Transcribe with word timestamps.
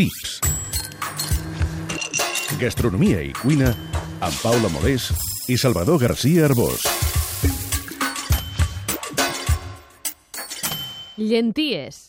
Tips. 0.00 0.38
Gastronomia 2.56 3.18
i 3.20 3.34
cuina 3.36 3.68
amb 4.24 4.38
Paula 4.40 4.70
Molés 4.72 5.10
i 5.52 5.58
Salvador 5.60 6.00
García 6.00 6.46
Arbós. 6.48 6.86
Llenties. 11.20 12.06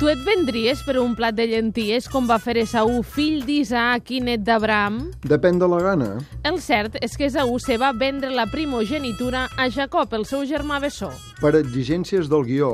Tu 0.00 0.08
et 0.08 0.20
vendries 0.24 0.80
per 0.80 0.94
un 0.96 1.10
plat 1.12 1.34
de 1.36 1.44
llenties 1.44 2.06
com 2.08 2.24
va 2.24 2.38
fer 2.40 2.54
Esaú, 2.62 3.02
fill 3.04 3.42
d'Isaac 3.44 4.08
i 4.16 4.22
net 4.24 4.40
d'Abraham? 4.46 4.94
Depèn 5.28 5.58
de 5.60 5.66
la 5.68 5.80
gana. 5.84 6.06
El 6.48 6.56
cert 6.64 6.96
és 7.04 7.18
que 7.20 7.26
Esaú 7.28 7.58
se 7.60 7.76
va 7.76 7.90
vendre 7.92 8.30
la 8.32 8.46
primogenitura 8.48 9.42
a 9.60 9.68
Jacob, 9.68 10.16
el 10.16 10.24
seu 10.24 10.46
germà 10.48 10.80
bessó. 10.80 11.10
Per 11.42 11.52
exigències 11.58 12.32
del 12.32 12.48
guió, 12.48 12.70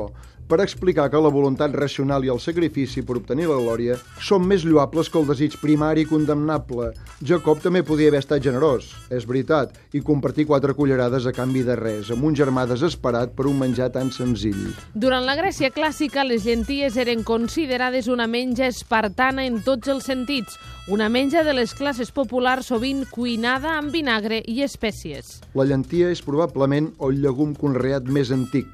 per 0.47 0.61
explicar 0.63 1.09
que 1.11 1.19
la 1.21 1.31
voluntat 1.33 1.73
racional 1.75 2.23
i 2.25 2.31
el 2.31 2.39
sacrifici 2.39 3.03
per 3.03 3.17
obtenir 3.19 3.49
la 3.49 3.59
glòria 3.59 3.97
són 4.23 4.45
més 4.47 4.63
lloables 4.63 5.11
que 5.11 5.19
el 5.19 5.27
desig 5.27 5.57
primari 5.61 6.05
i 6.05 6.09
condemnable. 6.09 6.93
Jacob 7.19 7.59
també 7.63 7.83
podia 7.83 8.07
haver 8.11 8.21
estat 8.23 8.43
generós, 8.45 8.93
és 9.11 9.27
veritat, 9.27 9.75
i 9.91 10.01
compartir 10.05 10.47
quatre 10.47 10.73
cullerades 10.77 11.27
a 11.27 11.35
canvi 11.35 11.65
de 11.67 11.75
res, 11.75 12.11
amb 12.15 12.23
un 12.29 12.37
germà 12.37 12.63
desesperat 12.69 13.35
per 13.35 13.47
un 13.51 13.59
menjar 13.59 13.89
tan 13.91 14.11
senzill. 14.15 14.71
Durant 14.95 15.27
la 15.27 15.35
Grècia 15.39 15.71
clàssica, 15.75 16.23
les 16.23 16.47
llenties 16.47 16.97
eren 16.97 17.27
considerades 17.27 18.07
una 18.07 18.27
menja 18.31 18.71
espartana 18.71 19.45
en 19.45 19.61
tots 19.67 19.91
els 19.91 20.07
sentits, 20.07 20.55
una 20.87 21.09
menja 21.11 21.43
de 21.43 21.51
les 21.51 21.73
classes 21.75 22.13
populars 22.15 22.71
sovint 22.71 23.03
cuinada 23.11 23.75
amb 23.75 23.91
vinagre 23.91 24.39
i 24.47 24.61
espècies. 24.63 25.41
La 25.57 25.67
llentia 25.67 26.13
és 26.13 26.23
probablement 26.23 26.93
el 27.03 27.19
llegum 27.23 27.51
conreat 27.59 28.07
més 28.07 28.31
antic, 28.31 28.69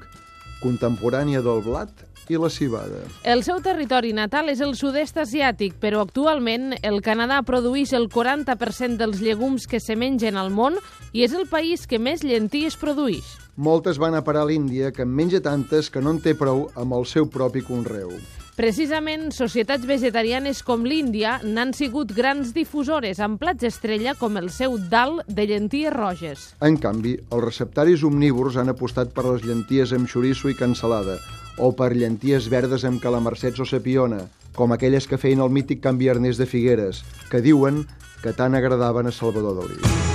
contemporània 0.64 1.44
del 1.44 1.62
blat 1.64 2.04
i 2.32 2.38
la 2.40 2.48
cibada. 2.48 3.02
El 3.24 3.44
seu 3.44 3.60
territori 3.64 4.14
natal 4.16 4.48
és 4.52 4.62
el 4.64 4.74
sud-est 4.78 5.18
asiàtic, 5.20 5.76
però 5.80 6.02
actualment 6.04 6.72
el 6.80 7.00
Canadà 7.04 7.42
produeix 7.44 7.92
el 7.96 8.08
40% 8.12 8.96
dels 9.00 9.20
llegums 9.20 9.68
que 9.68 9.80
se 9.80 9.96
mengen 9.96 10.40
al 10.40 10.50
món 10.50 10.78
i 11.12 11.24
és 11.26 11.34
el 11.36 11.46
país 11.50 11.86
que 11.86 12.00
més 12.00 12.24
llenties 12.24 12.78
produeix. 12.80 13.36
Moltes 13.56 14.00
van 14.02 14.16
a 14.16 14.24
parar 14.24 14.42
a 14.42 14.50
l'Índia, 14.50 14.90
que 14.90 15.04
en 15.04 15.12
menja 15.14 15.42
tantes 15.44 15.90
que 15.90 16.02
no 16.02 16.16
en 16.16 16.24
té 16.24 16.34
prou 16.34 16.66
amb 16.74 16.96
el 16.96 17.06
seu 17.06 17.28
propi 17.30 17.62
conreu. 17.62 18.16
Precisament, 18.54 19.32
societats 19.34 19.82
vegetarianes 19.82 20.60
com 20.62 20.84
l'Índia 20.86 21.40
n'han 21.42 21.72
sigut 21.74 22.12
grans 22.14 22.52
difusores 22.54 23.18
amb 23.18 23.40
plats 23.42 23.66
estrella 23.66 24.14
com 24.14 24.38
el 24.38 24.46
seu 24.54 24.76
dal 24.78 25.18
de 25.26 25.48
llenties 25.50 25.90
roges. 25.90 26.44
En 26.62 26.78
canvi, 26.78 27.16
els 27.34 27.42
receptaris 27.42 28.06
omnívors 28.06 28.60
han 28.62 28.70
apostat 28.70 29.10
per 29.10 29.26
les 29.26 29.42
llenties 29.42 29.90
amb 29.98 30.06
xoriço 30.06 30.52
i 30.52 30.54
cansalada, 30.54 31.18
o 31.58 31.74
per 31.74 31.96
llenties 31.98 32.46
verdes 32.46 32.86
amb 32.86 33.02
calamarsets 33.02 33.58
o 33.58 33.66
sapiona, 33.66 34.22
com 34.54 34.70
aquelles 34.70 35.10
que 35.10 35.18
feien 35.18 35.42
el 35.42 35.50
mític 35.50 35.82
canvi 35.82 36.14
Ernest 36.14 36.38
de 36.38 36.46
Figueres, 36.46 37.02
que 37.34 37.42
diuen 37.42 37.88
que 38.22 38.38
tant 38.38 38.54
agradaven 38.54 39.10
a 39.10 39.18
Salvador 39.18 39.64
Dalí. 39.64 40.13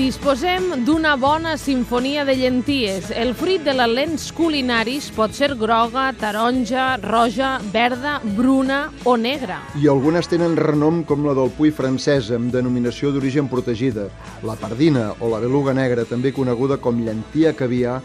Disposem 0.00 0.86
d'una 0.86 1.10
bona 1.20 1.58
sinfonia 1.60 2.22
de 2.24 2.32
llenties. 2.32 3.10
El 3.12 3.34
fruit 3.36 3.60
de 3.60 3.74
la 3.76 3.84
lents 3.84 4.30
culinaris 4.32 5.10
pot 5.12 5.34
ser 5.36 5.50
groga, 5.60 6.06
taronja, 6.16 6.94
roja, 7.02 7.50
verda, 7.74 8.14
bruna 8.38 8.78
o 9.04 9.18
negra. 9.20 9.58
I 9.76 9.90
algunes 9.92 10.30
tenen 10.30 10.56
renom 10.56 11.02
com 11.04 11.26
la 11.28 11.34
del 11.36 11.52
Puy 11.52 11.68
francesa, 11.68 12.38
amb 12.40 12.48
denominació 12.54 13.12
d'origen 13.12 13.50
protegida, 13.52 14.06
la 14.40 14.56
pardina 14.56 15.10
o 15.20 15.28
la 15.28 15.42
beluga 15.42 15.76
negra, 15.76 16.08
també 16.08 16.32
coneguda 16.32 16.80
com 16.80 17.04
llentia 17.04 17.52
caviar, 17.52 17.98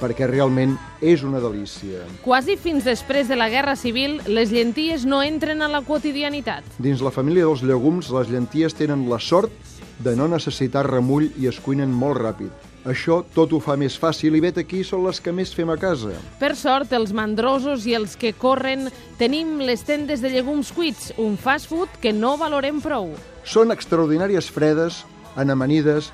perquè 0.00 0.24
realment 0.30 0.78
és 1.04 1.20
una 1.20 1.42
delícia. 1.42 2.06
Quasi 2.24 2.56
fins 2.56 2.88
després 2.88 3.28
de 3.28 3.36
la 3.36 3.50
Guerra 3.52 3.76
Civil, 3.76 4.22
les 4.24 4.50
llenties 4.56 5.04
no 5.04 5.20
entren 5.20 5.60
a 5.60 5.68
la 5.68 5.84
quotidianitat. 5.84 6.64
Dins 6.80 7.04
la 7.04 7.12
família 7.12 7.44
dels 7.44 7.60
llegums, 7.60 8.08
les 8.16 8.32
llenties 8.32 8.74
tenen 8.78 9.04
la 9.12 9.20
sort 9.20 9.52
de 9.98 10.14
no 10.16 10.28
necessitar 10.28 10.86
remull 10.88 11.30
i 11.38 11.48
es 11.50 11.58
cuinen 11.60 11.92
molt 11.92 12.20
ràpid. 12.22 12.70
Això 12.82 13.20
tot 13.34 13.52
ho 13.54 13.60
fa 13.62 13.76
més 13.78 13.94
fàcil 13.94 14.34
i 14.34 14.40
vet 14.42 14.56
aquí 14.58 14.80
són 14.82 15.04
les 15.06 15.20
que 15.22 15.30
més 15.30 15.52
fem 15.54 15.70
a 15.70 15.76
casa. 15.78 16.16
Per 16.40 16.54
sort, 16.58 16.90
els 16.96 17.12
mandrosos 17.14 17.86
i 17.86 17.94
els 17.94 18.16
que 18.18 18.32
corren 18.34 18.88
tenim 19.20 19.60
les 19.62 19.84
tendes 19.86 20.24
de 20.24 20.32
llegums 20.32 20.72
cuits, 20.74 21.12
un 21.22 21.36
fast 21.38 21.70
food 21.70 22.00
que 22.02 22.10
no 22.12 22.34
valorem 22.40 22.80
prou. 22.82 23.12
Són 23.46 23.70
extraordinàries 23.70 24.50
fredes, 24.50 25.04
en 25.38 25.54
amanides, 25.54 26.10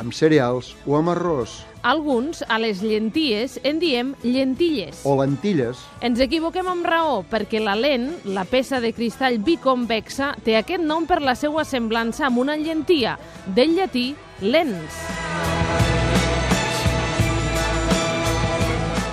amb 0.00 0.14
cereals 0.14 0.74
o 0.86 0.96
amb 0.98 1.12
arròs. 1.12 1.60
Alguns, 1.86 2.42
a 2.48 2.58
les 2.58 2.80
llenties, 2.82 3.60
en 3.62 3.78
diem 3.78 4.14
lentilles. 4.24 5.04
O 5.06 5.14
lentilles. 5.20 5.78
Ens 6.04 6.20
equivoquem 6.24 6.66
amb 6.66 6.86
raó, 6.86 7.20
perquè 7.30 7.60
la 7.62 7.76
lent, 7.78 8.08
la 8.24 8.46
peça 8.48 8.80
de 8.82 8.90
cristall 8.96 9.38
biconvexa, 9.38 10.34
té 10.42 10.56
aquest 10.58 10.82
nom 10.82 11.06
per 11.06 11.20
la 11.22 11.36
seva 11.38 11.64
semblança 11.64 12.26
amb 12.26 12.42
una 12.42 12.56
llentia, 12.58 13.16
del 13.54 13.76
llatí 13.78 14.08
lens. 14.42 15.00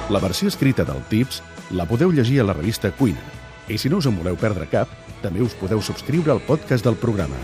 La 0.09 0.19
versió 0.19 0.49
escrita 0.49 0.83
del 0.85 0.99
Tips 1.09 1.41
la 1.73 1.87
podeu 1.89 2.11
llegir 2.11 2.41
a 2.41 2.49
la 2.49 2.53
revista 2.53 2.91
Cuina. 2.91 3.23
I 3.69 3.79
si 3.79 3.89
no 3.89 4.01
us 4.01 4.09
en 4.09 4.17
voleu 4.19 4.35
perdre 4.37 4.67
cap, 4.69 4.91
també 5.23 5.41
us 5.41 5.55
podeu 5.57 5.81
subscriure 5.81 6.33
al 6.33 6.43
podcast 6.43 6.85
del 6.85 6.99
programa. 6.99 7.39